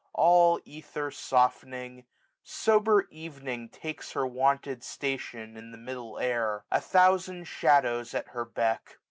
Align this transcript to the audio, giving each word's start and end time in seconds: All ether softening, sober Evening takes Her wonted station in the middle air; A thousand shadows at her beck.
All 0.15 0.59
ether 0.65 1.11
softening, 1.11 2.05
sober 2.41 3.07
Evening 3.11 3.69
takes 3.69 4.13
Her 4.13 4.25
wonted 4.25 4.83
station 4.83 5.55
in 5.55 5.69
the 5.69 5.77
middle 5.77 6.17
air; 6.17 6.65
A 6.71 6.81
thousand 6.81 7.43
shadows 7.47 8.15
at 8.15 8.29
her 8.29 8.43
beck. 8.43 8.97